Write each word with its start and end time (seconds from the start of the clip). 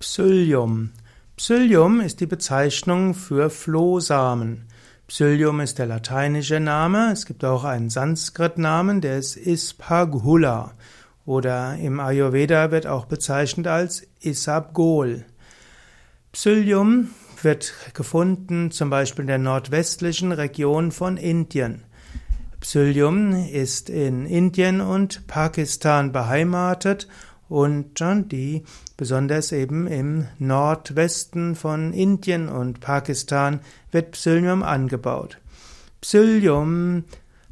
Psyllium. 0.00 0.92
Psyllium 1.36 2.00
ist 2.00 2.20
die 2.20 2.26
Bezeichnung 2.26 3.12
für 3.12 3.50
Flohsamen. 3.50 4.64
Psyllium 5.06 5.60
ist 5.60 5.78
der 5.78 5.84
lateinische 5.84 6.58
Name. 6.58 7.12
Es 7.12 7.26
gibt 7.26 7.44
auch 7.44 7.64
einen 7.64 7.90
Sanskrit-Namen, 7.90 9.02
der 9.02 9.18
ist 9.18 9.36
Ispaghula. 9.36 10.72
Oder 11.26 11.76
im 11.76 12.00
Ayurveda 12.00 12.70
wird 12.70 12.86
auch 12.86 13.04
bezeichnet 13.04 13.66
als 13.66 14.06
Isabgol. 14.20 15.26
Psyllium 16.32 17.10
wird 17.42 17.74
gefunden 17.92 18.70
zum 18.70 18.88
Beispiel 18.88 19.24
in 19.24 19.28
der 19.28 19.36
nordwestlichen 19.38 20.32
Region 20.32 20.92
von 20.92 21.18
Indien. 21.18 21.82
Psyllium 22.60 23.34
ist 23.34 23.90
in 23.90 24.24
Indien 24.24 24.80
und 24.80 25.26
Pakistan 25.26 26.10
beheimatet 26.10 27.06
und 27.50 28.00
die 28.30 28.62
besonders 28.96 29.52
eben 29.52 29.86
im 29.86 30.28
Nordwesten 30.38 31.56
von 31.56 31.92
Indien 31.92 32.48
und 32.48 32.80
Pakistan 32.80 33.60
wird 33.90 34.12
Psyllium 34.12 34.62
angebaut. 34.62 35.38
Psyllium 36.00 37.04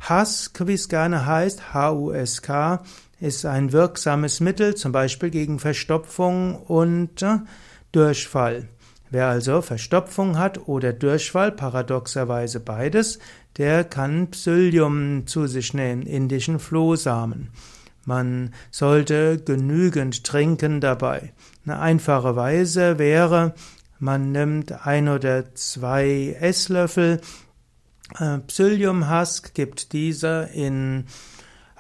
Husk, 0.09 0.67
wie 0.67 0.75
es 0.75 0.89
gerne 0.89 1.27
heißt, 1.27 1.75
H-U-S-K, 1.75 2.83
ist 3.21 3.45
ein 3.45 3.73
wirksames 3.73 4.39
Mittel, 4.39 4.77
zum 4.77 4.93
Beispiel 4.93 5.31
gegen 5.31 5.59
Verstopfung 5.59 6.55
und 6.55 7.27
Durchfall. 7.91 8.69
Wer 9.11 9.27
also 9.27 9.63
Verstopfung 9.63 10.39
hat 10.39 10.69
oder 10.69 10.93
Durchfall, 10.93 11.51
paradoxerweise 11.51 12.61
beides, 12.61 13.19
der 13.57 13.83
kann 13.83 14.31
Psyllium 14.31 15.27
zu 15.27 15.49
sich 15.49 15.75
nehmen, 15.75 16.03
indischen 16.03 16.61
Flohsamen. 16.61 17.51
Man 18.09 18.55
sollte 18.71 19.37
genügend 19.37 20.25
trinken 20.25 20.81
dabei. 20.81 21.35
Eine 21.67 21.79
einfache 21.79 22.37
Weise 22.37 22.99
wäre, 22.99 23.53
man 23.99 24.33
nimmt 24.33 24.87
ein 24.87 25.11
oder 25.11 25.55
zwei 25.55 26.35
Esslöffel 26.41 27.21
äh, 28.19 28.39
Psylliumhusk, 28.39 29.53
gibt 29.53 29.93
diese 29.93 30.49
in 30.55 31.05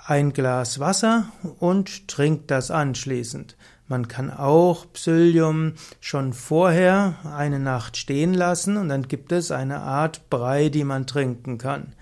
ein 0.04 0.34
Glas 0.34 0.78
Wasser 0.78 1.32
und 1.60 2.08
trinkt 2.08 2.50
das 2.50 2.70
anschließend. 2.70 3.56
Man 3.86 4.06
kann 4.06 4.30
auch 4.30 4.84
Psyllium 4.92 5.76
schon 5.98 6.34
vorher 6.34 7.14
eine 7.24 7.58
Nacht 7.58 7.96
stehen 7.96 8.34
lassen 8.34 8.76
und 8.76 8.90
dann 8.90 9.08
gibt 9.08 9.32
es 9.32 9.50
eine 9.50 9.80
Art 9.80 10.28
Brei, 10.28 10.68
die 10.68 10.84
man 10.84 11.06
trinken 11.06 11.56
kann. 11.56 11.94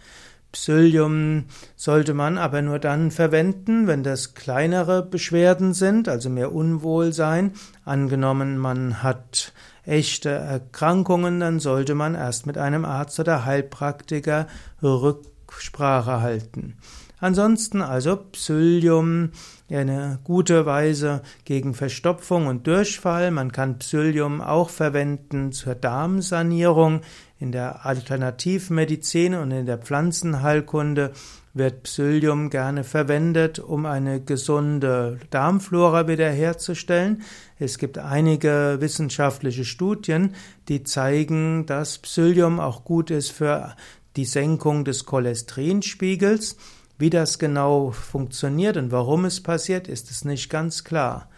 Psyllium 0.57 1.45
sollte 1.77 2.15
man 2.15 2.39
aber 2.39 2.63
nur 2.63 2.79
dann 2.79 3.11
verwenden, 3.11 3.87
wenn 3.87 4.03
das 4.03 4.33
kleinere 4.33 5.03
Beschwerden 5.05 5.75
sind, 5.75 6.09
also 6.09 6.31
mehr 6.31 6.51
Unwohlsein. 6.51 7.53
Angenommen, 7.85 8.57
man 8.57 9.03
hat 9.03 9.53
echte 9.85 10.31
Erkrankungen, 10.31 11.41
dann 11.41 11.61
sollte 11.61 11.95
man 11.95 12.15
erst 12.15 12.47
mit 12.47 12.57
einem 12.57 12.87
Arzt 12.87 13.21
oder 13.21 13.45
Heilpraktiker 13.45 14.47
Rücksprache 14.83 16.23
halten. 16.23 16.79
Ansonsten 17.19 17.81
also 17.81 18.17
Psyllium 18.17 19.31
eine 19.71 20.19
gute 20.23 20.67
Weise 20.67 21.23
gegen 21.45 21.73
Verstopfung 21.73 22.47
und 22.47 22.67
Durchfall. 22.67 23.31
Man 23.31 23.53
kann 23.53 23.79
Psyllium 23.79 24.41
auch 24.43 24.69
verwenden 24.69 25.53
zur 25.53 25.75
Darmsanierung. 25.75 27.01
In 27.39 27.53
der 27.53 27.85
Alternativmedizin 27.87 29.35
und 29.35 29.51
in 29.51 29.67
der 29.67 29.79
Pflanzenheilkunde 29.79 31.13
wird 31.55 31.85
Psyllium 31.85 32.51
gerne 32.51 32.85
verwendet, 32.85 33.59
um 33.59 33.87
eine 33.87 34.21
gesunde 34.21 35.19
Darmflora 35.31 36.07
wiederherzustellen. 36.07 37.23
Es 37.59 37.79
gibt 37.79 37.97
einige 37.97 38.77
wissenschaftliche 38.81 39.65
Studien, 39.65 40.35
die 40.69 40.83
zeigen, 40.83 41.65
dass 41.65 41.99
Psyllium 41.99 42.61
auch 42.61 42.85
gut 42.85 43.11
ist 43.11 43.33
für 43.33 43.75
die 44.17 44.27
Senkung 44.27 44.85
des 44.85 45.07
Cholesterinspiegels. 45.07 46.57
Wie 46.99 47.11
das 47.11 47.39
genau 47.39 47.91
funktioniert 47.91 48.77
und 48.77 48.91
warum 48.91 49.27
es 49.27 49.43
passiert, 49.43 49.87
ist 49.87 50.11
es 50.11 50.25
nicht 50.25 50.49
ganz 50.49 50.83
klar. 50.83 51.29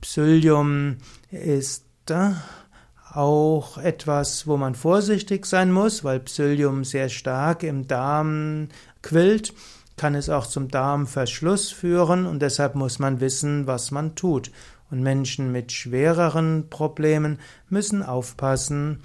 Psyllium 0.00 0.98
ist 1.30 1.84
äh, 2.10 2.30
auch 3.12 3.76
etwas, 3.78 4.46
wo 4.46 4.56
man 4.56 4.74
vorsichtig 4.74 5.46
sein 5.46 5.72
muss, 5.72 6.04
weil 6.04 6.20
Psyllium 6.20 6.84
sehr 6.84 7.08
stark 7.08 7.62
im 7.64 7.88
Darm 7.88 8.68
quillt, 9.02 9.52
kann 9.96 10.14
es 10.14 10.30
auch 10.30 10.46
zum 10.46 10.68
Darmverschluss 10.68 11.70
führen 11.70 12.26
und 12.26 12.40
deshalb 12.40 12.74
muss 12.74 12.98
man 12.98 13.20
wissen, 13.20 13.66
was 13.66 13.90
man 13.90 14.14
tut. 14.14 14.50
Und 14.90 15.02
Menschen 15.02 15.52
mit 15.52 15.72
schwereren 15.72 16.68
Problemen 16.70 17.38
müssen 17.68 18.02
aufpassen, 18.02 19.02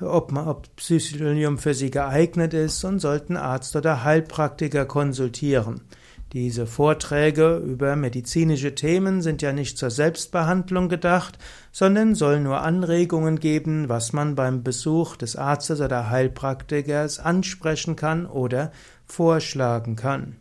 ob, 0.00 0.32
ob 0.36 0.74
Psyllium 0.76 1.58
für 1.58 1.74
sie 1.74 1.90
geeignet 1.90 2.54
ist 2.54 2.84
und 2.84 2.98
sollten 2.98 3.36
Arzt 3.36 3.76
oder 3.76 4.04
Heilpraktiker 4.04 4.84
konsultieren. 4.84 5.82
Diese 6.32 6.66
Vorträge 6.66 7.56
über 7.58 7.94
medizinische 7.94 8.74
Themen 8.74 9.22
sind 9.22 9.42
ja 9.42 9.52
nicht 9.52 9.78
zur 9.78 9.90
Selbstbehandlung 9.90 10.88
gedacht, 10.88 11.38
sondern 11.70 12.14
sollen 12.14 12.42
nur 12.42 12.60
Anregungen 12.60 13.38
geben, 13.38 13.88
was 13.88 14.12
man 14.12 14.34
beim 14.34 14.62
Besuch 14.62 15.16
des 15.16 15.36
Arztes 15.36 15.80
oder 15.80 16.10
Heilpraktikers 16.10 17.20
ansprechen 17.20 17.94
kann 17.94 18.26
oder 18.26 18.72
vorschlagen 19.06 19.94
kann. 19.94 20.36